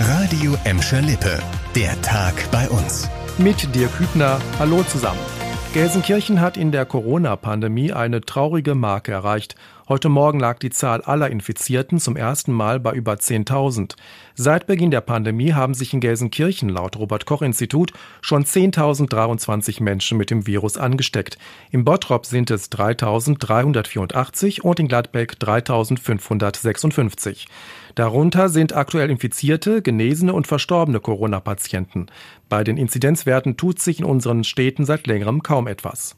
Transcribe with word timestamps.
Radio 0.00 0.56
Emscher 0.62 1.02
Lippe. 1.02 1.40
Der 1.74 2.00
Tag 2.02 2.32
bei 2.52 2.68
uns. 2.68 3.10
Mit 3.36 3.74
dir 3.74 3.88
Kübner. 3.88 4.38
Hallo 4.60 4.84
zusammen. 4.84 5.18
Gelsenkirchen 5.74 6.40
hat 6.40 6.56
in 6.56 6.70
der 6.70 6.86
Corona-Pandemie 6.86 7.92
eine 7.92 8.20
traurige 8.20 8.76
Marke 8.76 9.10
erreicht. 9.10 9.56
Heute 9.88 10.10
Morgen 10.10 10.38
lag 10.38 10.58
die 10.58 10.68
Zahl 10.68 11.00
aller 11.00 11.30
Infizierten 11.30 11.98
zum 11.98 12.14
ersten 12.14 12.52
Mal 12.52 12.78
bei 12.78 12.92
über 12.92 13.14
10.000. 13.14 13.94
Seit 14.34 14.66
Beginn 14.66 14.90
der 14.90 15.00
Pandemie 15.00 15.54
haben 15.54 15.72
sich 15.72 15.94
in 15.94 16.00
Gelsenkirchen 16.00 16.68
laut 16.68 16.98
Robert 16.98 17.24
Koch 17.24 17.40
Institut 17.40 17.94
schon 18.20 18.44
10.023 18.44 19.82
Menschen 19.82 20.18
mit 20.18 20.30
dem 20.30 20.46
Virus 20.46 20.76
angesteckt. 20.76 21.38
Im 21.70 21.86
Bottrop 21.86 22.26
sind 22.26 22.50
es 22.50 22.70
3.384 22.70 24.60
und 24.60 24.78
in 24.78 24.88
Gladbeck 24.88 25.36
3.556. 25.40 27.46
Darunter 27.94 28.50
sind 28.50 28.76
aktuell 28.76 29.08
Infizierte, 29.08 29.80
Genesene 29.80 30.34
und 30.34 30.46
verstorbene 30.46 31.00
Corona-Patienten. 31.00 32.08
Bei 32.50 32.62
den 32.62 32.76
Inzidenzwerten 32.76 33.56
tut 33.56 33.80
sich 33.80 34.00
in 34.00 34.04
unseren 34.04 34.44
Städten 34.44 34.84
seit 34.84 35.06
längerem 35.06 35.42
kaum 35.42 35.66
etwas. 35.66 36.14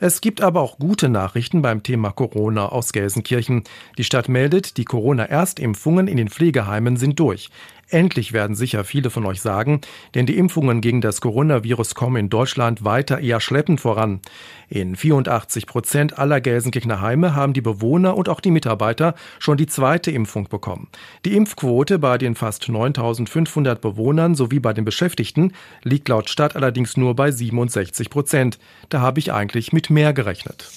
Es 0.00 0.20
gibt 0.20 0.40
aber 0.40 0.60
auch 0.60 0.78
gute 0.78 1.08
Nachrichten 1.08 1.62
beim 1.62 1.82
Thema 1.82 2.10
Corona 2.10 2.66
aus 2.66 2.92
Gelsenkirchen. 2.92 3.62
Die 3.98 4.04
Stadt 4.04 4.28
meldet, 4.28 4.76
die 4.76 4.84
Corona-Erstimpfungen 4.84 6.08
in 6.08 6.16
den 6.16 6.28
Pflegeheimen 6.28 6.96
sind 6.96 7.20
durch. 7.20 7.50
Endlich 7.92 8.32
werden 8.32 8.56
sicher 8.56 8.84
viele 8.84 9.10
von 9.10 9.26
euch 9.26 9.42
sagen, 9.42 9.82
denn 10.14 10.24
die 10.24 10.38
Impfungen 10.38 10.80
gegen 10.80 11.02
das 11.02 11.20
Coronavirus 11.20 11.94
kommen 11.94 12.16
in 12.16 12.30
Deutschland 12.30 12.86
weiter 12.86 13.20
eher 13.20 13.38
schleppend 13.38 13.82
voran. 13.82 14.20
In 14.70 14.96
84 14.96 15.66
Prozent 15.66 16.18
aller 16.18 16.40
Gelsenkirchener 16.40 17.02
Heime 17.02 17.34
haben 17.34 17.52
die 17.52 17.60
Bewohner 17.60 18.16
und 18.16 18.30
auch 18.30 18.40
die 18.40 18.50
Mitarbeiter 18.50 19.14
schon 19.38 19.58
die 19.58 19.66
zweite 19.66 20.10
Impfung 20.10 20.48
bekommen. 20.48 20.88
Die 21.26 21.36
Impfquote 21.36 21.98
bei 21.98 22.16
den 22.16 22.34
fast 22.34 22.66
9500 22.66 23.78
Bewohnern 23.82 24.36
sowie 24.36 24.58
bei 24.58 24.72
den 24.72 24.86
Beschäftigten 24.86 25.52
liegt 25.82 26.08
laut 26.08 26.30
Stadt 26.30 26.56
allerdings 26.56 26.96
nur 26.96 27.14
bei 27.14 27.30
67 27.30 28.08
Prozent. 28.08 28.58
Da 28.88 29.02
habe 29.02 29.18
ich 29.18 29.34
eigentlich 29.34 29.74
mit 29.74 29.90
mehr 29.90 30.14
gerechnet. 30.14 30.70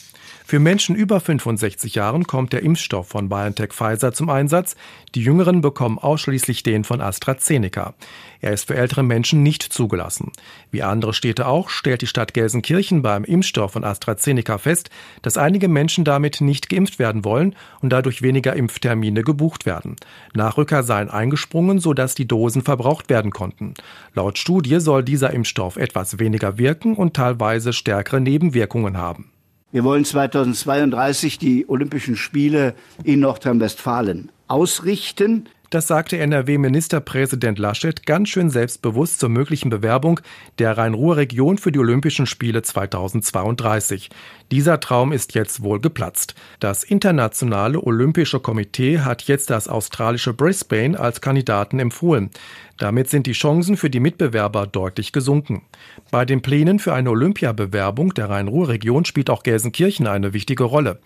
Für 0.48 0.60
Menschen 0.60 0.96
über 0.96 1.20
65 1.20 1.96
Jahren 1.96 2.26
kommt 2.26 2.54
der 2.54 2.62
Impfstoff 2.62 3.08
von 3.08 3.30
BioNTech 3.30 3.74
Pfizer 3.74 4.14
zum 4.14 4.30
Einsatz. 4.30 4.76
Die 5.16 5.24
Jüngeren 5.24 5.62
bekommen 5.62 5.98
ausschließlich 5.98 6.62
den 6.62 6.84
von 6.84 7.02
AstraZeneca. 7.02 7.96
Er 8.42 8.54
ist 8.54 8.68
für 8.68 8.76
ältere 8.76 9.02
Menschen 9.02 9.42
nicht 9.42 9.64
zugelassen. 9.64 10.32
Wie 10.70 10.84
andere 10.84 11.16
Städte 11.16 11.48
auch 11.48 11.70
stellt 11.70 12.04
die 12.04 12.08
Stadt 12.08 12.36
Gelsenkirchen 12.36 13.02
beim 13.02 13.24
Impfstoff 13.24 13.72
von 13.72 13.84
AstraZeneca 13.84 14.60
fest, 14.60 14.92
dass 15.24 15.40
einige 15.40 15.68
Menschen 15.68 16.06
damit 16.06 16.42
nicht 16.42 16.70
geimpft 16.70 17.00
werden 17.00 17.26
wollen 17.26 17.56
und 17.82 17.90
dadurch 17.90 18.22
weniger 18.22 18.56
Impftermine 18.56 19.24
gebucht 19.24 19.66
werden. 19.66 19.96
Nachrücker 20.36 20.84
seien 20.84 21.10
eingesprungen, 21.10 21.80
sodass 21.80 22.14
die 22.14 22.28
Dosen 22.28 22.62
verbraucht 22.62 23.10
werden 23.10 23.32
konnten. 23.32 23.74
Laut 24.14 24.38
Studie 24.38 24.80
soll 24.80 25.04
dieser 25.04 25.34
Impfstoff 25.34 25.76
etwas 25.76 26.20
weniger 26.20 26.60
wirken 26.60 26.94
und 26.94 27.16
teilweise 27.16 27.74
stärkere 27.74 28.22
Nebenwirkungen 28.22 28.96
haben. 28.96 29.32
Wir 29.76 29.84
wollen 29.84 30.06
2032 30.06 31.38
die 31.38 31.68
Olympischen 31.68 32.16
Spiele 32.16 32.76
in 33.04 33.20
Nordrhein-Westfalen 33.20 34.32
ausrichten. 34.48 35.50
Das 35.76 35.88
sagte 35.88 36.18
NRW-Ministerpräsident 36.20 37.60
Laschet 37.60 38.06
ganz 38.06 38.30
schön 38.30 38.50
selbstbewusst 38.50 39.20
zur 39.20 39.28
möglichen 39.28 39.70
Bewerbung 39.70 40.22
der 40.58 40.78
Rhein-Ruhr-Region 40.78 41.58
für 41.58 41.74
die 41.74 41.80
Olympischen 41.80 42.28
Spiele 42.28 42.62
2032. 42.62 44.10
Dieser 44.52 44.80
Traum 44.80 45.12
ist 45.12 45.36
jetzt 45.36 45.64
wohl 45.64 45.82
geplatzt. 45.82 46.34
Das 46.62 46.86
Internationale 46.86 47.82
Olympische 47.82 48.40
Komitee 48.40 49.00
hat 49.00 49.24
jetzt 49.24 49.50
das 49.50 49.68
australische 49.68 50.34
Brisbane 50.34 50.98
als 50.98 51.20
Kandidaten 51.20 51.80
empfohlen. 51.80 52.30
Damit 52.78 53.10
sind 53.10 53.26
die 53.26 53.34
Chancen 53.34 53.76
für 53.78 53.90
die 53.90 54.02
Mitbewerber 54.02 54.68
deutlich 54.68 55.12
gesunken. 55.12 55.64
Bei 56.12 56.26
den 56.26 56.42
Plänen 56.42 56.80
für 56.80 56.94
eine 56.94 57.10
Olympiabewerbung 57.10 58.14
der 58.14 58.30
Rhein-Ruhr-Region 58.30 59.06
spielt 59.06 59.30
auch 59.30 59.44
Gelsenkirchen 59.44 60.08
eine 60.08 60.34
wichtige 60.34 60.66
Rolle. 60.66 61.00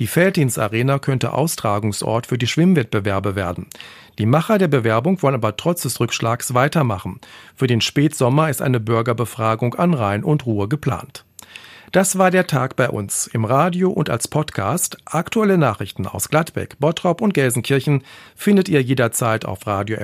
Die 0.00 0.06
Feldins 0.06 0.58
Arena 0.58 0.98
könnte 0.98 1.32
Austragungsort 1.32 2.26
für 2.26 2.38
die 2.38 2.46
Schwimmwettbewerbe 2.46 3.36
werden. 3.36 3.66
Die 4.18 4.26
Macher 4.26 4.58
der 4.58 4.68
Bewerbung 4.68 5.20
wollen 5.22 5.34
aber 5.34 5.56
trotz 5.56 5.82
des 5.82 5.98
Rückschlags 5.98 6.54
weitermachen. 6.54 7.20
Für 7.56 7.66
den 7.66 7.80
Spätsommer 7.80 8.48
ist 8.48 8.62
eine 8.62 8.80
Bürgerbefragung 8.80 9.74
an 9.74 9.94
Rhein 9.94 10.22
und 10.22 10.46
Ruhr 10.46 10.68
geplant. 10.68 11.24
Das 11.90 12.18
war 12.18 12.30
der 12.30 12.46
Tag 12.46 12.74
bei 12.76 12.88
uns 12.88 13.28
im 13.28 13.44
Radio 13.44 13.90
und 13.90 14.10
als 14.10 14.26
Podcast. 14.26 14.98
Aktuelle 15.04 15.58
Nachrichten 15.58 16.06
aus 16.06 16.28
Gladbeck, 16.28 16.76
Bottrop 16.80 17.20
und 17.20 17.34
Gelsenkirchen 17.34 18.02
findet 18.34 18.68
ihr 18.68 18.82
jederzeit 18.82 19.44
auf 19.44 19.66
radio 19.66 19.98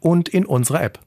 und 0.00 0.28
in 0.28 0.44
unserer 0.44 0.82
App. 0.82 0.98